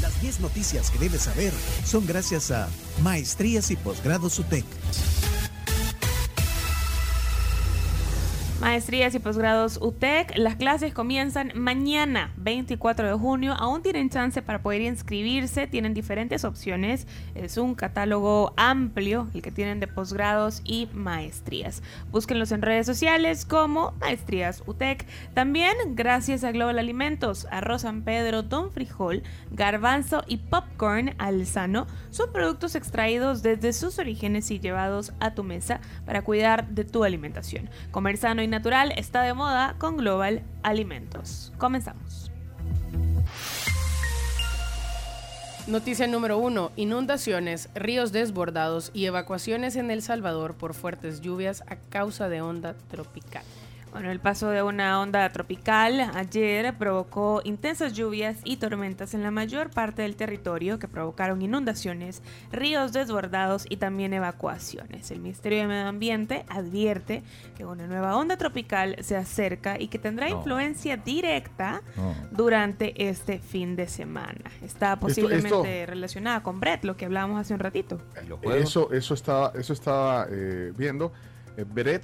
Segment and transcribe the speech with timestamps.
[0.00, 1.52] Las 10 noticias que debes saber
[1.84, 2.68] son gracias a
[3.02, 4.64] Maestrías y Posgrados UTEC.
[8.72, 10.32] Maestrías y posgrados UTEC.
[10.38, 13.52] Las clases comienzan mañana, 24 de junio.
[13.52, 15.66] Aún tienen chance para poder inscribirse.
[15.66, 17.06] Tienen diferentes opciones.
[17.34, 21.82] Es un catálogo amplio el que tienen de posgrados y maestrías.
[22.10, 25.06] Búsquenlos en redes sociales como Maestrías UTEC.
[25.34, 32.32] También gracias a Global Alimentos, arroz San Pedro, Don Frijol, garbanzo y popcorn alzano son
[32.32, 37.68] productos extraídos desde sus orígenes y llevados a tu mesa para cuidar de tu alimentación.
[37.90, 38.61] Comer sano y natural
[38.96, 41.52] está de moda con Global Alimentos.
[41.58, 42.30] Comenzamos.
[45.66, 51.76] Noticia número uno, inundaciones, ríos desbordados y evacuaciones en El Salvador por fuertes lluvias a
[51.76, 53.44] causa de onda tropical.
[53.92, 59.30] Bueno, el paso de una onda tropical ayer provocó intensas lluvias y tormentas en la
[59.30, 65.10] mayor parte del territorio que provocaron inundaciones, ríos desbordados y también evacuaciones.
[65.10, 67.22] El Ministerio de Medio Ambiente advierte
[67.54, 70.38] que una nueva onda tropical se acerca y que tendrá No.
[70.38, 72.14] influencia directa No.
[72.30, 74.50] durante este fin de semana.
[74.62, 78.00] Está posiblemente esto- relacionada con Brett, lo que hablábamos hace un ratito.
[78.42, 78.54] Juegos.
[78.56, 81.12] Eso, eso estaba, eso estaba eh, viendo.
[81.58, 82.02] Eh, Beret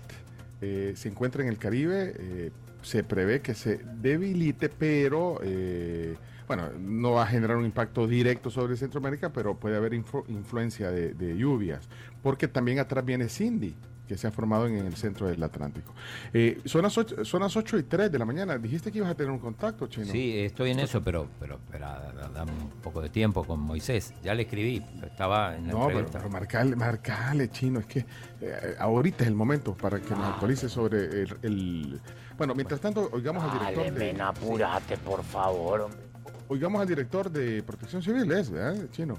[0.60, 2.14] eh, se encuentra en el Caribe.
[2.18, 6.14] eh, se prevé que se debilite, pero eh,
[6.46, 10.90] bueno, no va a generar un impacto directo sobre Centroamérica, pero puede haber influ- influencia
[10.92, 11.88] de, de lluvias,
[12.22, 13.74] porque también atrás viene Cindy
[14.08, 15.92] que se ha formado en, el centro del Atlántico.
[16.32, 18.56] Eh, son, las ocho, son las 8 y 3 de la mañana.
[18.56, 20.06] Dijiste que ibas a tener un contacto, Chino.
[20.06, 23.60] Sí, estoy en eso, pero, pero, pero da- da- dame un poco de tiempo con
[23.60, 24.14] Moisés.
[24.24, 26.18] Ya le escribí, estaba en la No, pero, entrevista.
[26.18, 28.06] pero marcale, marcale, chino, es que
[28.40, 32.00] eh, ahorita es el momento para que nos actualice sobre el, el-
[32.38, 34.22] Bueno, mientras tanto, oigamos al director ven, de...
[34.22, 35.82] apúrate, por favor.
[35.82, 36.00] hombre.
[36.48, 39.18] Oigamos al director de Protección Civil, es, ¿verdad, chino?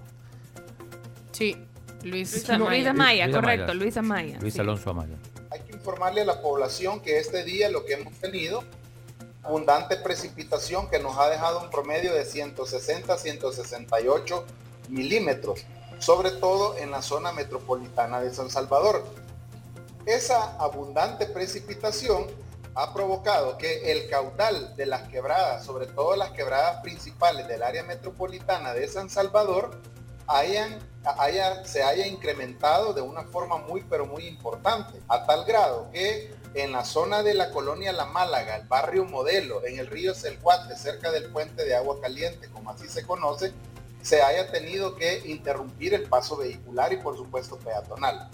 [1.32, 1.56] Sí,
[2.04, 2.32] Luis.
[2.34, 3.80] Luisa, no, Luisa Maya, Luisa correcto, Maya.
[3.80, 4.38] Luisa Maya.
[4.42, 4.60] Luis sí.
[4.60, 5.16] Alonso Amaya.
[5.52, 8.64] Hay que informarle a la población que este día lo que hemos tenido,
[9.44, 14.46] abundante precipitación que nos ha dejado un promedio de 160 168
[14.90, 15.66] milímetros,
[16.00, 19.04] sobre todo en la zona metropolitana de San Salvador.
[20.06, 22.28] Esa abundante precipitación
[22.76, 27.84] ha provocado que el caudal de las quebradas, sobre todo las quebradas principales del área
[27.84, 29.72] metropolitana de San Salvador,
[30.30, 30.80] hayan,
[31.18, 36.34] haya, se haya incrementado de una forma muy pero muy importante, a tal grado que
[36.54, 40.76] en la zona de la colonia La Málaga, el barrio Modelo, en el río Celguate,
[40.76, 43.54] cerca del puente de agua caliente, como así se conoce,
[44.02, 48.30] se haya tenido que interrumpir el paso vehicular y por supuesto peatonal.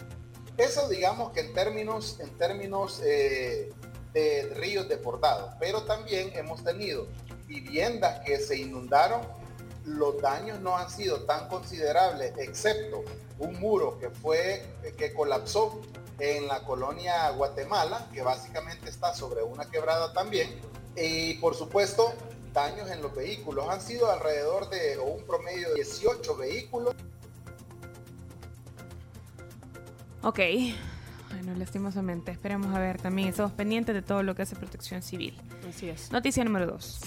[0.57, 3.73] Eso digamos que en términos, en términos eh,
[4.13, 7.07] de ríos desbordados, pero también hemos tenido
[7.47, 9.21] viviendas que se inundaron
[9.85, 13.03] los daños no han sido tan considerables, excepto
[13.39, 14.65] un muro que fue
[14.97, 15.81] que colapsó
[16.19, 20.49] en la colonia Guatemala, que básicamente está sobre una quebrada también,
[20.95, 22.13] y por supuesto
[22.53, 23.67] daños en los vehículos.
[23.69, 26.95] Han sido alrededor de o un promedio de 18 vehículos.
[30.23, 30.39] Ok.
[31.29, 32.31] Bueno, lastimosamente.
[32.31, 33.27] Esperemos a ver también.
[33.27, 35.39] Estamos pendientes de todo lo que hace protección civil.
[35.69, 36.11] Así es.
[36.11, 37.01] Noticia número 2.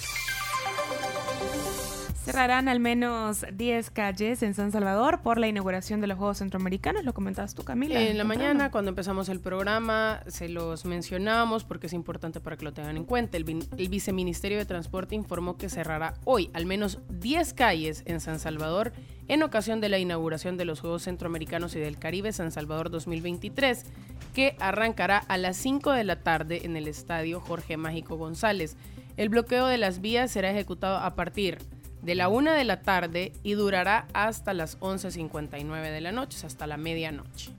[2.28, 7.02] Cerrarán al menos 10 calles en San Salvador por la inauguración de los Juegos Centroamericanos.
[7.06, 7.94] Lo comentabas tú, Camila.
[7.94, 8.28] En la temprano.
[8.28, 12.98] mañana, cuando empezamos el programa, se los mencionamos porque es importante para que lo tengan
[12.98, 13.38] en cuenta.
[13.38, 18.92] El, Viceministerio de Transporte informó que cerrará hoy al menos 10 calles en San Salvador
[19.28, 23.86] en ocasión de la inauguración de los Juegos Centroamericanos y del Caribe San Salvador 2023,
[24.34, 28.76] que arrancará a las 5 de la tarde en el estadio Jorge Mágico González.
[29.16, 33.32] El bloqueo de las vías será ejecutado a partir de la 1 de la tarde
[33.42, 37.50] y durará hasta las 11.59 de la noche, o sea, hasta la medianoche.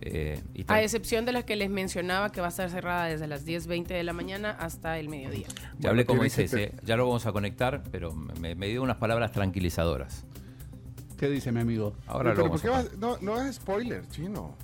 [0.00, 3.26] Eh, y A excepción de las que les mencionaba que va a estar cerrada desde
[3.26, 5.46] las 10.20 de la mañana hasta el mediodía.
[5.78, 8.98] ya hablé con Moisés, eh, ya lo vamos a conectar, pero me, me dio unas
[8.98, 10.24] palabras tranquilizadoras.
[11.16, 11.94] ¿Qué dice mi amigo?
[12.06, 14.54] Ahora Pero lo ¿por vamos qué a vas- no, no es spoiler, chino.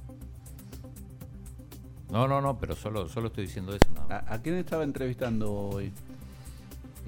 [2.10, 3.86] No, no, no, pero solo, solo estoy diciendo eso.
[3.94, 4.30] nada más.
[4.30, 5.92] ¿A, a quién estaba entrevistando hoy?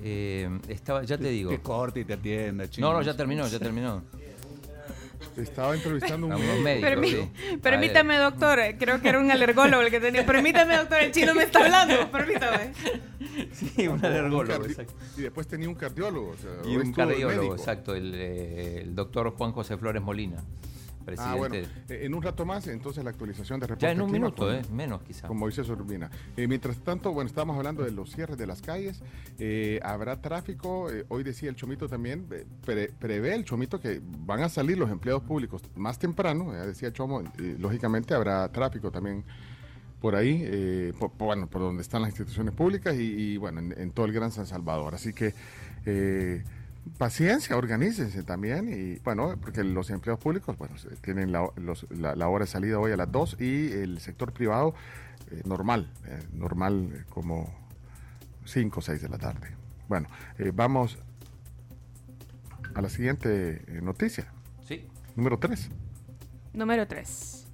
[0.02, 1.50] Eh, estaba, ya te digo.
[1.50, 2.88] Que corte y te atienda, chino.
[2.88, 4.02] No, no, ya terminó, ya terminó.
[5.36, 6.86] Estaba entrevistando un médico.
[6.88, 7.10] Permí-
[7.50, 7.56] sí.
[7.62, 8.58] Permítame, doctor.
[8.58, 10.26] eh, Creo que era un alergólogo el que tenía.
[10.26, 10.98] Permítame, doctor.
[10.98, 12.10] El chino me está hablando.
[12.10, 12.72] Permítame.
[13.52, 14.92] Sí, un alergólogo, exacto.
[15.16, 16.30] Y después tenía un cardiólogo.
[16.30, 20.42] o sea, Y un cardiólogo, exacto, el, eh, el doctor Juan José Flores Molina.
[21.02, 21.34] Presidente.
[21.34, 24.10] Ah, bueno, eh, en un rato más, entonces la actualización de reporte ya en un
[24.10, 25.28] clima minuto, con- eh, menos quizá.
[25.28, 26.10] Con Moisés Urbina.
[26.36, 29.00] Eh, mientras tanto, bueno, estamos hablando de los cierres de las calles.
[29.38, 30.88] Eh, habrá tráfico.
[31.08, 32.26] hoy decía el Chomito también,
[32.64, 36.52] pre- prevé el Chomito que van a salir los empleados públicos más temprano.
[36.52, 37.22] ya decía Chomo,
[37.58, 39.24] lógicamente habrá tráfico también
[40.00, 43.60] por ahí, eh, por, por- bueno, por donde están las instituciones públicas y, y, bueno,
[43.60, 44.94] en, en todo el Gran San Salvador.
[44.94, 45.32] Así que
[45.86, 46.42] eh,
[46.98, 52.14] paciencia, organícense también y bueno, porque los empleados públicos, bueno, se- tienen la, los- la-
[52.16, 54.74] la hora de salida hoy a las 2 y el sector privado
[55.30, 57.52] eh, normal, eh, normal eh, como
[58.44, 59.48] 5 o 6 de la tarde.
[59.88, 60.08] Bueno,
[60.38, 60.98] eh, vamos
[62.74, 64.32] a la siguiente noticia,
[64.66, 64.86] Sí.
[65.16, 65.70] número 3.
[66.54, 67.46] Número 3.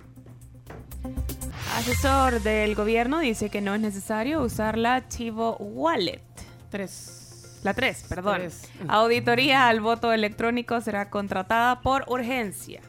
[1.76, 6.22] Asesor del gobierno dice que no es necesario usar la Chivo Wallet.
[6.70, 7.27] Tres.
[7.64, 8.36] La 3, perdón.
[8.36, 8.70] Tres.
[8.88, 12.80] Auditoría al voto electrónico será contratada por urgencia.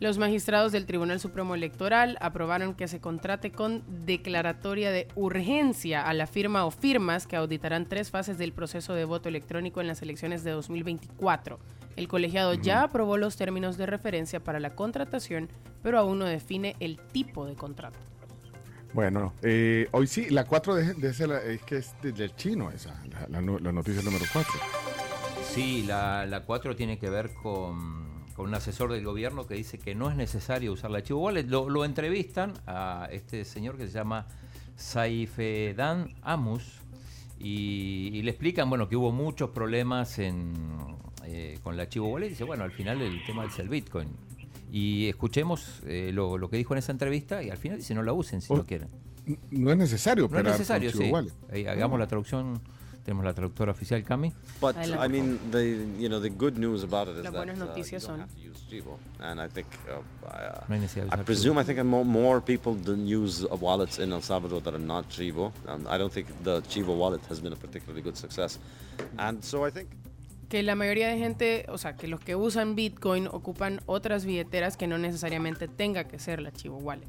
[0.00, 6.14] Los magistrados del Tribunal Supremo Electoral aprobaron que se contrate con declaratoria de urgencia a
[6.14, 10.00] la firma o firmas que auditarán tres fases del proceso de voto electrónico en las
[10.00, 11.58] elecciones de 2024.
[11.96, 15.48] El colegiado ya aprobó los términos de referencia para la contratación,
[15.82, 17.98] pero aún no define el tipo de contrato.
[18.94, 23.00] Bueno, eh, hoy sí, la 4 de, ese es que es de- del chino esa,
[23.28, 24.52] la, la noticia número 4.
[25.44, 29.78] Sí, la, la 4 tiene que ver con, con un asesor del gobierno que dice
[29.78, 31.44] que no es necesario usar la Chivo Wallet.
[31.44, 34.26] Lo, lo entrevistan a este señor que se llama
[34.76, 36.80] Saifedan Amus
[37.38, 40.54] y, y le explican bueno que hubo muchos problemas en,
[41.24, 42.26] eh, con la Chivo Wallet.
[42.26, 44.08] Y dice, bueno, al final el tema es el Bitcoin.
[44.70, 48.02] Y escuchemos eh, lo, lo que dijo en esa entrevista y al final dice no
[48.02, 48.88] la usen si Oh, no quieren.
[49.50, 51.12] No es necesario No es necesario, sí.
[51.66, 52.60] Hagamos la traducción.
[53.04, 54.34] Tenemos la traductora oficial, Cami.
[54.60, 55.64] But I mean, the
[55.98, 58.34] you know the good news about it is Las that uh, you don't son- have
[58.34, 61.58] to use Chivo, and I think uh, I, uh, No hay necesidad de I presume
[61.58, 62.76] I think more, more people
[63.06, 66.60] use uh, wallets in El Salvador that are not Chivo, and I don't think the
[66.68, 68.58] Chivo wallet has been a particularly good success,
[69.16, 69.88] and so I think
[70.48, 74.76] Que la mayoría de gente, o sea, que los que usan Bitcoin ocupan otras billeteras
[74.76, 77.06] que no necesariamente tenga que ser la Chivo Wallet.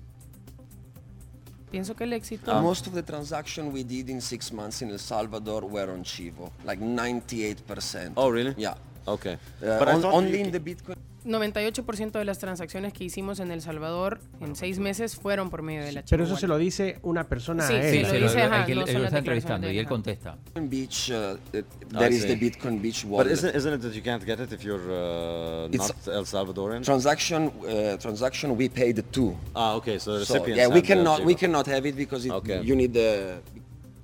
[1.72, 2.54] Pienso que el éxito...
[2.62, 6.52] Most of the transactions we did in six months in El Salvador were on Chivo,
[6.66, 8.14] like 98%.
[8.16, 8.54] Oh, really?
[8.58, 8.76] Yeah.
[9.06, 10.96] okay, Uh, but on- only in the Bitcoin.
[11.26, 15.84] 98% de las transacciones que hicimos en El Salvador en seis meses fueron por medio
[15.84, 17.92] de la Chivo Pero eso se lo dice una persona Sí, a él.
[17.94, 19.78] sí, lo se dice, ajá, el que no él son lo las está entrevistando y
[19.80, 20.38] él contesta.
[20.56, 21.66] Beach, uh, it-
[21.98, 24.62] there is the Bitcoin Beach But isn't, isn't it that you can't get it if
[24.64, 26.84] you're uh, It's not El Salvadorian?
[26.84, 29.36] transaction, uh, transaction we paid two.
[29.56, 32.32] ah, okay, so the So, recipients yeah, we cannot we cannot have it because it,
[32.32, 32.62] Okay.
[32.64, 33.42] you need the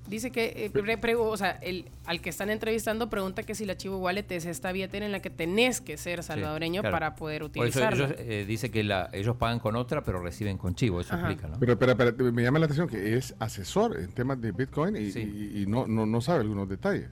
[0.08, 3.66] Dice que, eh, pre- pre- o sea, el, al que están entrevistando pregunta que si
[3.66, 6.96] la Chivo Wallet es esta billetera en la que tenés que ser salvadoreño claro.
[6.96, 8.06] para poder Por eso utilizarla.
[8.06, 11.32] ellos eh, dice que la, ellos pagan con otra, pero reciben con chivo, eso Ajá.
[11.32, 11.60] explica, ¿no?
[11.60, 15.10] Pero, pero, pero, me llama la atención que es asesor en temas de Bitcoin y,
[15.12, 15.22] Sí.
[15.56, 17.10] y- y no, no, no sabe algunos detalles.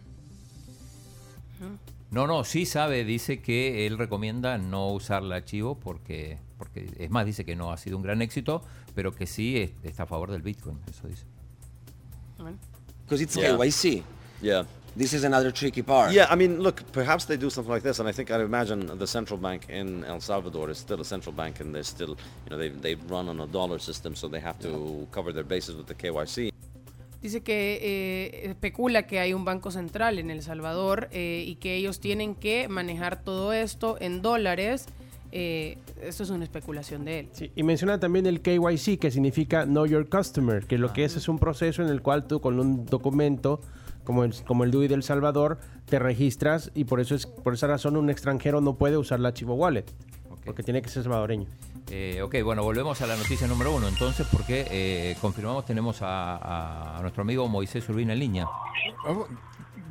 [2.12, 7.10] No, no, sí sabe, dice que él recomienda no usar la chivo porque, porque es
[7.10, 8.62] más, dice que no ha sido un gran éxito,
[8.94, 11.26] pero que sí es- está a favor del Bitcoin, eso dice.
[12.38, 12.58] Bueno.
[13.14, 13.58] Because it's Yeah.
[13.58, 14.04] KYC.
[14.42, 14.64] Yeah.
[14.96, 16.12] This is another tricky part.
[16.14, 18.96] Yeah, I mean, look, perhaps they do something like this, and I think I imagine
[19.00, 22.16] the central bank in El Salvador is still a central bank, and they're still,
[22.46, 25.44] you know, they they run on a dollar system, so they have to cover their
[25.46, 26.52] bases with the KYC.
[27.24, 31.74] Dice que eh, especula que hay un banco central en El Salvador eh, y que
[31.76, 34.86] ellos tienen que manejar todo esto en dólares.
[35.36, 37.30] Eh, esto es una especulación de él.
[37.32, 41.16] Sí, y menciona también el KYC, que significa Know Your Customer, que lo que es
[41.16, 43.60] es un proceso en el cual tú con un documento
[44.04, 47.66] como el, como el DUI del Salvador te registras y por eso es por esa
[47.66, 49.86] razón un extranjero no puede usar la Chivo Wallet,
[50.46, 51.48] porque tiene que ser salvadoreño.
[51.90, 56.98] Eh, ok, bueno, volvemos a la noticia número uno, entonces, porque eh, confirmamos, tenemos a,
[56.98, 58.48] a nuestro amigo Moisés Urbina en línea.
[59.08, 59.28] Oh,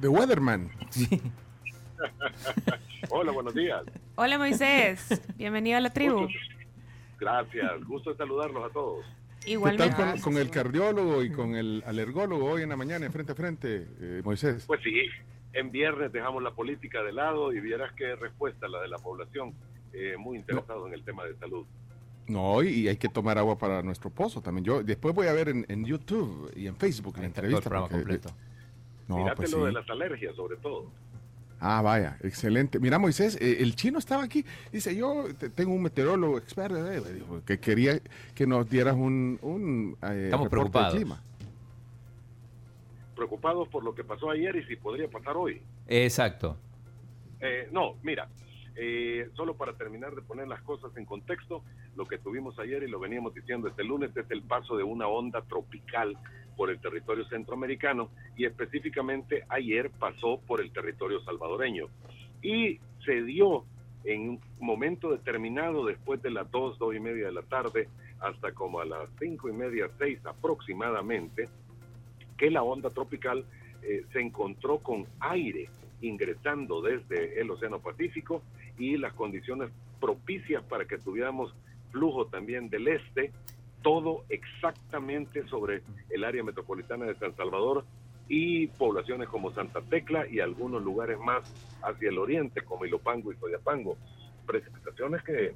[0.01, 0.71] The Weatherman.
[3.11, 3.83] Hola, buenos días.
[4.17, 6.29] Hola Moisés, bienvenido a la tribu.
[7.19, 7.85] Gracias.
[7.85, 9.05] Gusto en saludarlos a todos.
[9.45, 9.95] ¿Qué Igualmente.
[9.97, 13.35] tal con, con el cardiólogo y con el alergólogo hoy en la mañana, frente a
[13.35, 14.65] frente, eh, Moisés?
[14.67, 14.95] Pues sí,
[15.53, 19.53] en viernes dejamos la política de lado y vieras qué respuesta la de la población,
[19.93, 21.67] eh, muy interesado en el tema de salud.
[22.29, 24.65] No, y, hay que tomar agua para nuestro pozo también.
[24.65, 27.61] Yo después voy a ver en, en YouTube y en Facebook la Ahí el entrevista.
[27.63, 28.31] programa porque- completo.
[29.09, 29.65] No, Mírate pues lo sí.
[29.67, 30.87] de las alergias, sobre todo.
[31.65, 32.81] Ah, vaya, excelente.
[32.81, 34.45] Mira, Moisés, eh, el chino estaba aquí.
[34.73, 38.01] Dice, yo te- tengo un meteorólogo experto eh, dijo, que quería
[38.35, 40.93] que nos dieras un, un eh, Estamos preocupados.
[40.95, 41.23] de clima.
[43.15, 45.61] Preocupados por lo que pasó ayer y si podría pasar hoy.
[45.87, 46.57] Exacto.
[47.41, 48.29] Eh, no, mira,
[48.75, 51.63] Eh, solo para terminar de poner las cosas en contexto,
[51.95, 55.09] lo que tuvimos ayer y lo veníamos diciendo este lunes es el paso de una
[55.09, 56.17] onda tropical
[56.57, 61.87] por el territorio centroamericano y específicamente ayer pasó por el territorio salvadoreño.
[62.43, 63.65] Y se dio
[64.05, 67.89] en un momento determinado después de las dos, dos y media de la tarde
[68.21, 71.49] hasta como a las cinco y media, seis aproximadamente,
[72.37, 73.45] que la onda tropical
[73.83, 75.69] eh, se encontró con aire
[76.01, 78.43] ingresando desde el Océano Pacífico
[78.83, 79.71] y las condiciones
[80.01, 81.55] propicias para que tuviéramos
[81.93, 83.31] flujo también del este,
[83.81, 87.85] todo exactamente sobre el área metropolitana de San Salvador
[88.29, 91.43] y poblaciones como Santa Tecla y algunos lugares más
[91.83, 93.97] hacia el oriente como Ilopango y Coyapango.
[94.47, 95.55] Precipitaciones que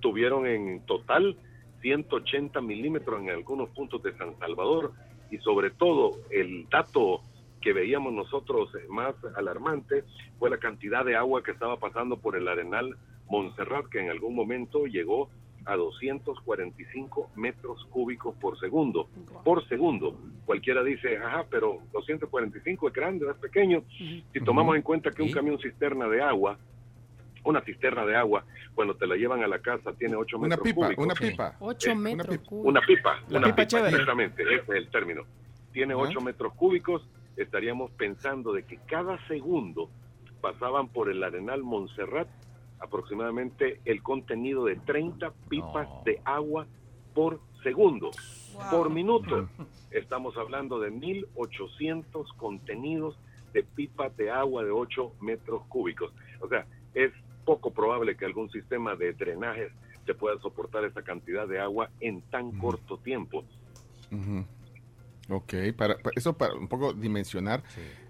[0.00, 1.36] tuvieron en total
[1.82, 4.92] 180 milímetros en algunos puntos de San Salvador
[5.30, 7.20] y sobre todo el dato
[7.64, 10.04] que veíamos nosotros más alarmante
[10.38, 12.94] fue la cantidad de agua que estaba pasando por el arenal
[13.26, 15.30] Montserrat, que en algún momento llegó
[15.64, 19.08] a 245 metros cúbicos por segundo.
[19.42, 20.14] Por segundo.
[20.44, 23.82] Cualquiera dice, ajá, pero 245 es grande, es pequeño.
[23.88, 26.58] Si tomamos en cuenta que un camión cisterna de agua,
[27.44, 28.44] una cisterna de agua,
[28.74, 31.04] cuando te la llevan a la casa, tiene 8 Una metros pipa, cúbicos.
[31.06, 31.56] una pipa.
[31.60, 32.68] 8 metros cúbicos.
[32.68, 35.22] Una pipa, La una pipa pipa, exactamente, ese es el término.
[35.72, 36.02] Tiene Ajá.
[36.02, 39.88] 8 metros cúbicos, estaríamos pensando de que cada segundo
[40.40, 42.28] pasaban por el Arenal Montserrat
[42.80, 46.02] aproximadamente el contenido de 30 pipas No.
[46.04, 46.66] de agua
[47.14, 48.10] por segundo.
[48.70, 49.48] Por minuto
[49.90, 53.16] estamos hablando de 1800 contenidos
[53.52, 56.12] de pipas de agua de 8 metros cúbicos.
[56.40, 57.12] O sea, es
[57.44, 59.70] poco probable que algún sistema de drenaje
[60.04, 63.44] se pueda soportar esa cantidad de agua en tan corto tiempo.
[65.30, 67.62] Ok, para, para- eso para un poco dimensionar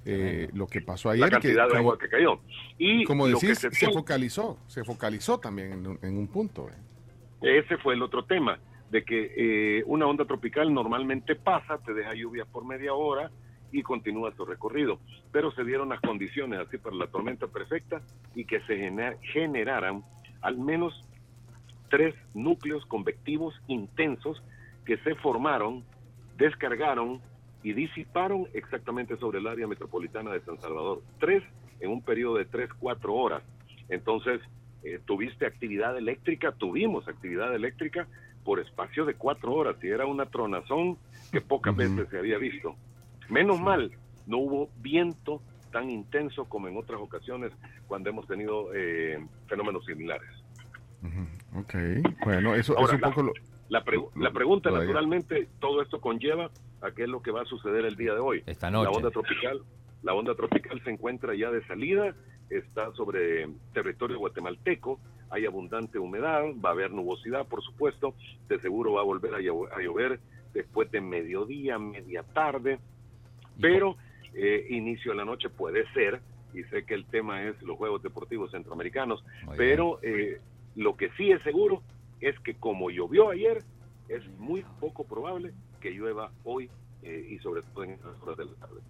[0.04, 1.30] eh, lo que pasó la ayer.
[1.30, 2.40] cantidad de como, agua que cayó.
[2.76, 6.68] Y como lo que decís, se focalizó, se focalizó también en, un- en un punto.
[6.68, 7.58] eh.
[7.60, 8.58] Ese fue el otro tema,
[8.90, 9.32] de que
[9.78, 13.30] eh, una onda tropical normalmente pasa, te deja lluvias por media hora
[13.70, 14.98] y continúa su recorrido.
[15.32, 18.02] Pero se dieron las condiciones así para la tormenta perfecta
[18.34, 20.02] y que se gener- generaran
[20.42, 20.92] al menos
[21.90, 24.42] tres núcleos convectivos intensos
[24.84, 25.84] que se formaron,
[26.36, 27.20] descargaron
[27.62, 31.02] y disiparon exactamente sobre el área metropolitana de San Salvador.
[31.18, 31.42] Tres
[31.80, 33.42] en un periodo de tres, cuatro horas.
[33.88, 34.40] Entonces,
[34.84, 38.06] eh, tuviste actividad eléctrica, tuvimos actividad eléctrica
[38.44, 40.98] por espacio de cuatro horas y era una tronazón
[41.32, 42.76] que pocas veces se había visto.
[43.30, 43.90] Menos mal,
[44.26, 45.40] no hubo viento
[45.72, 47.52] tan intenso como en otras ocasiones
[47.86, 50.28] cuando hemos tenido eh, fenómenos similares.
[51.02, 51.74] Ujú, Ok,
[52.24, 53.32] bueno, eso Ahora, es un poco lo...
[53.68, 56.50] La, Lo- la pregunta, naturalmente, todo esto conlleva
[56.82, 58.42] a qué es lo que va a suceder el día de hoy.
[58.46, 58.96] Esta La noche.
[58.96, 59.62] onda tropical,
[60.02, 62.14] la onda tropical se encuentra ya de salida,
[62.50, 68.14] está sobre territorio guatemalteco, hay abundante humedad, va a haber nubosidad, por supuesto,
[68.48, 70.20] de seguro va a volver a, llo- a llover
[70.52, 72.78] después de mediodía, media tarde,
[73.60, 73.96] pero
[74.34, 76.20] eh, inicio de la noche puede ser,
[76.52, 80.40] y sé que el tema es los Juegos Deportivos Centroamericanos, Muy pero eh,
[80.76, 81.82] lo que sí es seguro
[82.28, 83.62] es que como llovió ayer,
[84.08, 86.70] es muy poco probable que llueva hoy
[87.02, 88.80] eh, y sobre todo en estas horas de la tarde.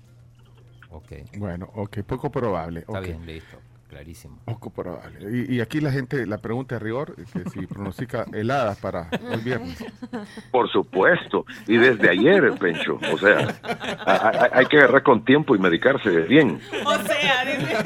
[0.91, 2.81] Ok, Bueno, ok, poco probable.
[2.81, 3.59] está bien, listo.
[3.88, 4.38] Clarísimo.
[4.45, 5.47] Poco probable.
[5.47, 9.41] Y, y aquí la gente, la pregunta de rigor, que si pronostica heladas para el
[9.41, 9.85] viernes.
[10.50, 13.61] Por supuesto, y desde ayer, Pencho, o sea,
[14.05, 16.61] hay, hay que agarrar con tiempo y medicarse bien.
[16.85, 17.76] O sea, dice.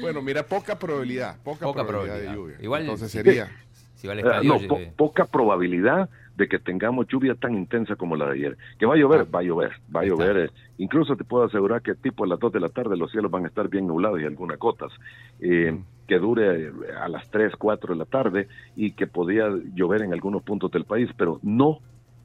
[0.00, 2.32] Bueno, mira, poca probabilidad, poca, Poca probabilidad, probabilidad.
[2.32, 2.56] de lluvia.
[2.62, 3.48] Igual, Entonces sería...
[3.96, 7.96] Si va al Eh, estadio, no, po- poca probabilidad de que tengamos lluvia tan intensa
[7.96, 8.56] como la de ayer.
[8.78, 9.26] Que va a llover, Ah.
[9.34, 10.36] va a llover, va a llover.
[10.36, 10.50] eh.
[10.76, 13.44] Incluso te puedo asegurar que tipo a las 2 de la tarde los cielos van
[13.44, 14.92] a estar bien nublados y algunas gotas.
[15.40, 15.84] Eh, Mm.
[16.06, 16.70] Que dure
[17.00, 18.46] a las 3, 4 de la tarde
[18.76, 21.78] y que podía llover en algunos puntos del país, pero no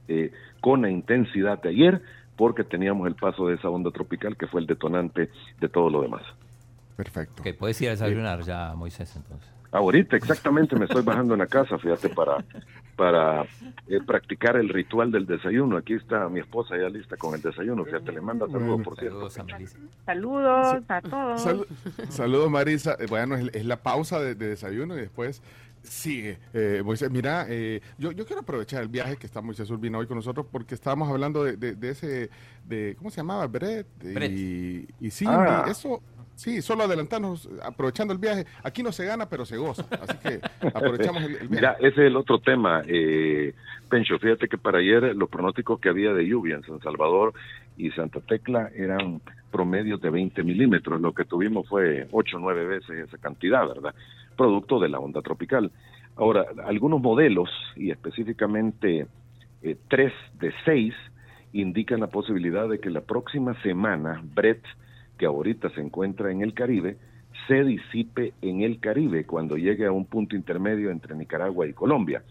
[0.10, 2.02] eh, con la intensidad de ayer
[2.36, 5.30] porque teníamos el paso de esa onda tropical que fue el detonante
[5.60, 6.22] de todo lo demás.
[6.96, 7.42] Perfecto.
[7.42, 9.50] ok, puedes ir a desayunar ya, Moisés, entonces.
[9.74, 12.44] Ahorita exactamente me estoy bajando en la casa, fíjate, para,
[12.98, 13.44] para
[13.88, 15.78] eh, practicar el ritual del desayuno.
[15.78, 18.84] Aquí está mi esposa ya lista con el desayuno, fíjate, le manda saludos, Bueno.
[18.84, 19.30] por cierto.
[19.30, 19.78] Saludos a Melissa.
[20.06, 21.42] Saludos a todos.
[21.42, 21.68] Sal-
[22.10, 22.98] Saludos, Marisa.
[23.00, 25.42] Eh, Bueno, es, es la pausa de, de desayuno y después
[25.84, 26.38] sigue.
[26.54, 30.06] Eh, Moisés, mira, eh, yo, yo quiero aprovechar el viaje que está Moisés Urbina hoy
[30.06, 32.30] con nosotros porque estábamos hablando de, de- de ese,
[32.66, 33.48] de ¿cómo se llamaba?
[33.48, 33.88] Brett.
[34.04, 34.32] Brett.
[34.32, 35.66] Y, y sí, Ah.
[35.70, 36.02] eso,
[36.42, 38.46] sí, solo adelantarnos, aprovechando el viaje.
[38.64, 39.86] Aquí no se gana, pero se goza.
[39.92, 40.40] Así que
[40.74, 41.56] aprovechamos el, el viaje.
[41.56, 43.54] Mira, ese es el otro tema, eh,
[43.90, 44.18] Pencho.
[44.20, 47.34] Fíjate que para ayer los pronósticos que había de lluvia en San Salvador
[47.78, 49.22] y Santa Tecla eran
[49.52, 51.00] promedios de 20 milímetros.
[51.00, 53.94] Lo que tuvimos fue 8 o 9 veces esa cantidad, ¿verdad?
[54.36, 55.72] Producto de la onda tropical.
[56.16, 59.08] Ahora, algunos modelos, y específicamente
[59.62, 60.94] eh, tres de seis,
[61.54, 64.64] indican la posibilidad de que la próxima semana Brett,
[65.22, 66.98] que ahorita se encuentra en el Caribe,
[67.48, 72.24] se disipe en el Caribe cuando llegue a un punto intermedio entre Nicaragua y Colombia.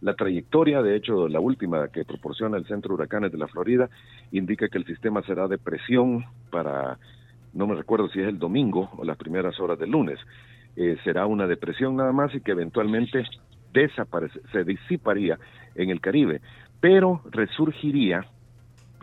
[0.00, 3.90] La trayectoria, de hecho, la última que proporciona el Centro de Huracanes de la Florida,
[4.32, 6.98] indica que el sistema será de presión para,
[7.52, 10.18] no me recuerdo si es el domingo o las primeras horas del lunes.
[10.74, 13.24] Eh, será una depresión nada más y que eventualmente
[13.74, 15.38] desaparece, se disiparía
[15.74, 16.40] en el Caribe,
[16.80, 18.24] pero resurgiría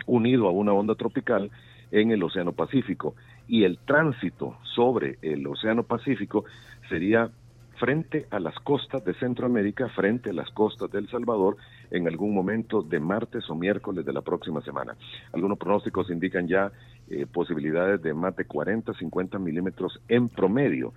[0.04, 1.48] unido a una onda tropical
[1.92, 3.14] en el Océano Pacífico
[3.48, 6.44] y el tránsito sobre el Océano Pacífico
[6.88, 7.30] sería
[7.78, 11.56] frente a las costas de Centroamérica, frente a las costas de El Salvador,
[11.90, 14.96] en algún momento de martes o miércoles de la próxima semana.
[15.32, 16.72] Algunos pronósticos indican ya
[17.08, 20.92] eh, posibilidades de más de 40, 50 milímetros en promedio.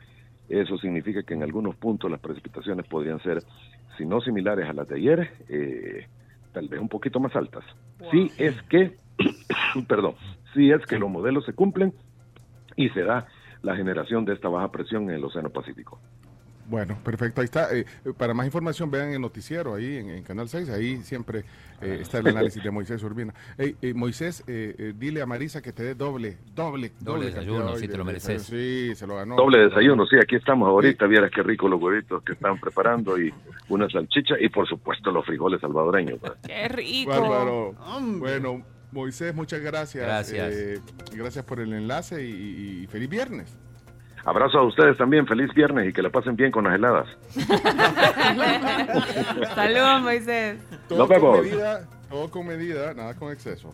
[0.48, 3.44] Eso significa que en algunos puntos las precipitaciones podrían ser,
[3.98, 6.08] si no similares a las de ayer, eh,
[6.54, 7.64] tal vez un poquito más altas.
[8.10, 8.98] Si es que,
[9.88, 10.16] perdón,
[10.54, 11.94] si es que los modelos se cumplen
[12.80, 13.28] y se da
[13.62, 16.00] la generación de esta baja presión en el Océano Pacífico.
[16.66, 17.42] Bueno, perfecto.
[17.42, 17.76] Ahí está.
[17.76, 17.84] Eh,
[18.18, 20.70] para más información, vean el noticiero ahí en, Canal 6.
[20.70, 21.44] Ahí siempre
[21.82, 23.34] eh, está el análisis de Moisés Urbina.
[23.58, 27.98] Hey, Moisés, eh, dile a Marisa que te dé doble, doble, doble, desayuno, si te
[27.98, 28.44] lo mereces.
[28.44, 29.36] Sí, se lo ganó.
[29.36, 30.18] Doble desayuno, sí.
[30.22, 31.08] Aquí estamos ahorita.
[31.08, 33.34] Vieras qué rico los huevitos que están preparando y
[33.68, 36.20] una salchicha y, por supuesto, los frijoles salvadoreños.
[36.46, 37.10] ¡Qué rico!
[37.10, 37.74] Bárbaro.
[38.20, 40.06] Bueno, Moisés, muchas gracias.
[40.06, 40.82] Gracias.
[41.12, 43.56] gracias por el enlace y feliz viernes.
[44.26, 47.08] Abrazo a ustedes también, feliz viernes y que la pasen bien con las heladas.
[49.56, 50.60] Saludos, Moisés.
[50.88, 53.74] Todo con medida, todo con medida, nada con exceso.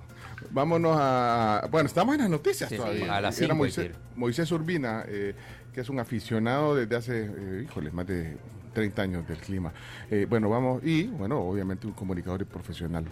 [0.52, 1.68] Vámonos a.
[1.72, 3.16] Bueno, estamos en las noticias todavía.
[3.16, 5.34] a las Moisés, Moisés, Urbina, eh,
[5.74, 8.38] que es un aficionado desde hace, eh, híjoles, más de
[8.76, 9.74] 30 años del clima.
[10.12, 13.06] Eh, bueno, vamos, y bueno, obviamente un comunicador y profesional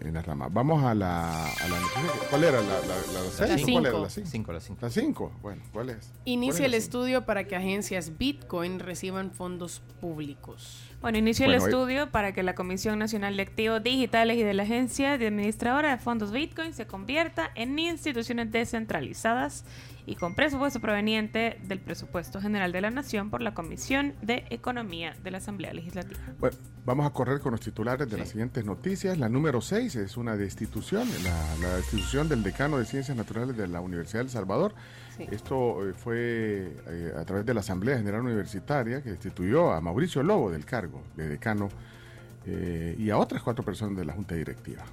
[0.00, 0.48] en, la rama.
[0.48, 1.76] Vamos a la, a la
[2.30, 2.60] ¿Cuál era?
[2.60, 3.98] ¿La, la, la, ¿Cuál era?
[3.98, 4.52] ¿La 5?
[4.52, 4.78] La 5.
[4.82, 5.32] La 5.
[5.42, 6.12] Bueno, ¿cuál es?
[6.24, 10.84] Inicia el estudio para que agencias Bitcoin reciban fondos públicos.
[11.00, 14.62] Bueno, inició el estudio para que la Comisión Nacional de Activos Digitales y de la
[14.62, 19.64] Agencia de Administradora de Fondos Bitcoin se convierta en instituciones descentralizadas
[20.06, 25.14] y con presupuesto proveniente del presupuesto general de la Nación por la Comisión de Economía
[25.22, 26.20] de la Asamblea Legislativa.
[26.38, 29.18] Bueno, vamos a correr con los titulares de las siguientes noticias.
[29.18, 33.66] La número 6 es una destitución, la, la, destitución del decano de Ciencias Naturales de
[33.68, 34.74] la Universidad de El Salvador.
[35.18, 40.22] Esto eh, fue eh, a través de la Asamblea General Universitaria que destituyó a Mauricio
[40.22, 41.68] Lobo del cargo de decano
[42.46, 44.84] eh, y a otras cuatro personas de la Junta Directiva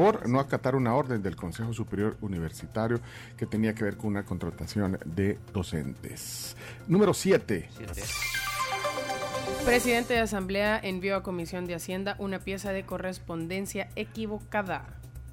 [0.00, 3.00] por no acatar una orden del Consejo Superior Universitario
[3.36, 6.56] que tenía que ver con una contratación de docentes.
[6.88, 7.68] Número 7.
[9.66, 14.86] Presidente de Asamblea envió a Comisión de Hacienda una pieza de correspondencia equivocada.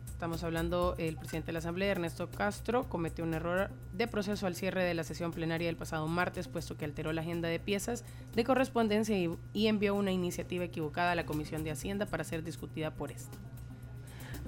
[0.07, 4.55] Estamos hablando, el presidente de la Asamblea, Ernesto Castro, cometió un error de proceso al
[4.55, 8.03] cierre de la sesión plenaria del pasado martes, puesto que alteró la agenda de piezas
[8.35, 12.43] de correspondencia y, y envió una iniciativa equivocada a la Comisión de Hacienda para ser
[12.43, 13.37] discutida por esta.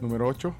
[0.02, 0.56] Número 8.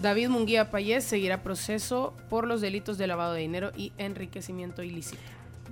[0.00, 5.22] David Munguía Payés seguirá proceso por los delitos de lavado de dinero y enriquecimiento ilícito.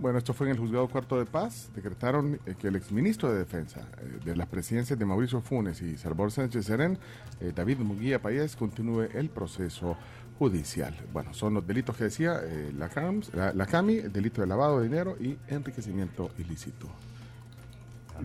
[0.01, 1.71] Bueno, esto fue en el juzgado cuarto de paz.
[1.75, 5.97] Decretaron eh, que el exministro de Defensa eh, de las presidencias de Mauricio Funes y
[5.97, 6.99] Salvador Sánchez Serén,
[7.41, 9.97] eh, David Munguía Payés, continúe el proceso
[10.39, 10.97] judicial.
[11.13, 12.41] Bueno, son los delitos que decía
[12.77, 16.89] la, CAMS, la CAMI, el delito de lavado de dinero y enriquecimiento ilícito.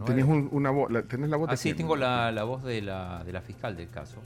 [0.06, 1.49] ¿Tenés, una voz, la, ¿Tenés la voz?
[1.52, 4.17] Ah, sí, tengo la, la voz de la, de la fiscal del caso.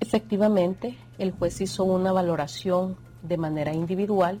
[0.00, 4.40] Efectivamente, el juez hizo una valoración de manera individual,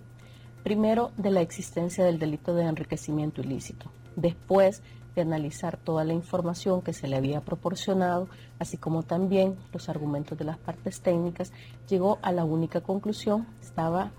[0.62, 4.82] primero de la existencia del delito de enriquecimiento ilícito, después
[5.14, 10.38] de analizar toda la información que se le había proporcionado, así como también los argumentos
[10.38, 11.52] de las partes técnicas,
[11.88, 14.12] llegó a la única conclusión, estaba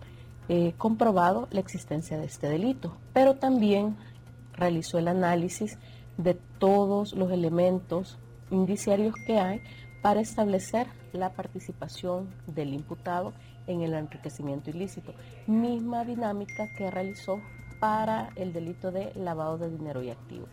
[0.49, 3.95] eh, comprobado la existencia de este delito, pero también
[4.53, 5.77] realizó el análisis
[6.19, 8.19] de todos los elementos
[8.51, 9.61] indiciarios que hay
[10.01, 13.33] para establecer la participación del imputado
[13.67, 15.13] en el enriquecimiento ilícito,
[15.47, 17.39] misma dinámica que realizó
[17.79, 20.49] para el delito de lavado de dinero y activos.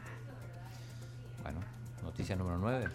[1.43, 1.61] Bueno,
[2.03, 2.87] noticia número 9.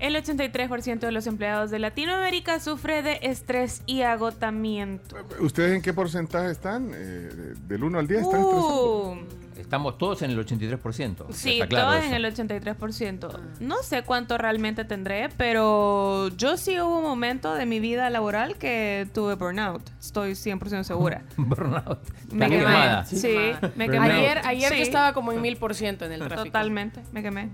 [0.00, 5.16] El 83% de los empleados de Latinoamérica sufre de estrés y agotamiento.
[5.40, 6.90] ¿Ustedes en qué porcentaje están?
[6.94, 9.16] Eh, ¿Del 1 al 10 están uh,
[9.58, 11.26] Estamos todos en el 83%.
[11.32, 12.06] Sí, está claro todo eso.
[12.06, 13.40] en el 83%.
[13.60, 18.56] No sé cuánto realmente tendré, pero yo sí hubo un momento de mi vida laboral
[18.56, 19.82] que tuve burnout.
[20.00, 21.24] Estoy 100% segura.
[21.36, 21.98] Burnout.
[22.32, 22.58] Me quemé.
[22.60, 23.04] quemada.
[23.04, 23.36] Sí,
[23.76, 24.10] me quemé.
[24.10, 24.78] Ayer, ayer Sí.
[24.78, 26.44] yo estaba como en mil por ciento en el tráfico.
[26.44, 27.50] Totalmente, me quemé.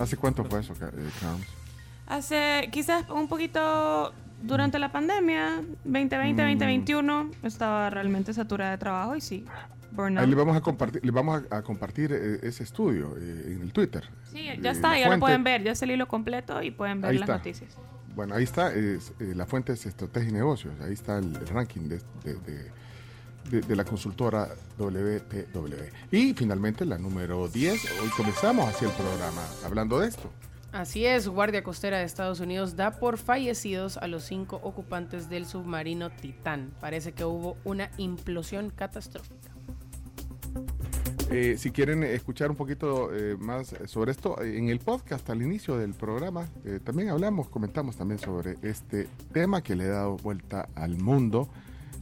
[0.00, 1.46] ¿Hace cuánto fue eso, eh, Carms?
[2.06, 6.46] Hace quizás un poquito durante la pandemia, 2020, Mm.
[6.48, 9.44] 2021, estaba realmente saturada de trabajo y sí,
[9.92, 10.24] burnout.
[10.24, 13.62] Ahí le vamos a compartir, le vamos a, a compartir eh, ese estudio eh, en
[13.62, 14.04] el Twitter.
[14.32, 16.62] Sí, Eh, ya está, la ya lo fuente- pueden ver, ya es el hilo completo
[16.62, 17.36] y pueden ver Ahí las está.
[17.36, 17.76] noticias.
[18.16, 21.46] Bueno, ahí está, es, eh, la fuente es Estrategia y Negocios, ahí está el, el
[21.46, 22.70] ranking de, de- de-
[23.50, 24.48] de- de la consultora
[24.78, 25.74] WTW.
[26.10, 30.30] Y finalmente la número 10, hoy comenzamos así el programa hablando de esto.
[30.72, 35.44] Así es, Guardia Costera de Estados Unidos da por fallecidos a los cinco ocupantes del
[35.46, 36.70] submarino Titán.
[36.80, 39.50] Parece que hubo una implosión catastrófica.
[41.32, 45.42] Eh, si quieren escuchar un poquito eh, más sobre esto, eh, en el podcast al
[45.42, 50.16] inicio del programa eh, también hablamos, comentamos también sobre este tema que le ha dado
[50.16, 51.48] vuelta al mundo,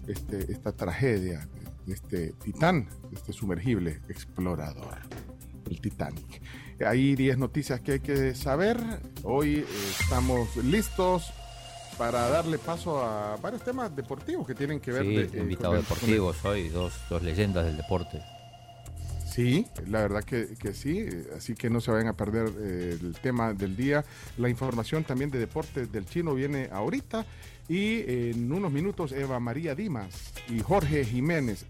[0.08, 1.48] este, esta tragedia
[1.86, 4.98] de este titán, este sumergible explorador,
[5.70, 6.42] el Titanic.
[6.84, 8.78] Hay 10 noticias que hay que saber.
[9.22, 9.64] Hoy eh,
[10.00, 11.30] estamos listos
[11.96, 15.84] para darle paso a varios temas deportivos que tienen que ver Sí, de, eh, invitados
[15.86, 18.22] con con el- hoy, dos, dos leyendas del deporte.
[19.28, 23.14] Sí, la verdad que, que sí, así que no se vayan a perder eh, el
[23.20, 24.04] tema del día.
[24.36, 27.24] La información también de deportes del chino viene ahorita
[27.68, 31.66] y en unos minutos Eva María Dimas y Jorge Jiménez,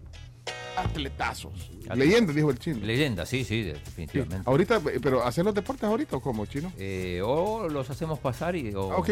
[0.77, 1.69] atletazos.
[1.93, 2.79] Leyendas, dijo el chino.
[2.85, 4.43] Leyenda, sí, sí, Sí, definitivamente.
[4.49, 6.71] Ahorita, eh, pero ¿hacen los deportes ahorita o cómo, chino?
[6.77, 8.73] Eh, o los hacemos pasar y...
[8.73, 9.09] O, Ah, ok.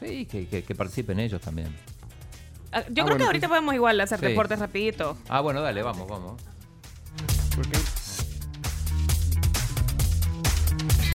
[0.00, 1.68] Sí, que, que- que participen ellos también.
[2.72, 4.26] Ah, Yo Ah, creo bueno, que ahorita podemos igual hacer Sí.
[4.26, 5.16] deportes rapidito.
[5.28, 6.42] Ah, bueno, dale, vamos, vamos.
[7.54, 7.78] Porque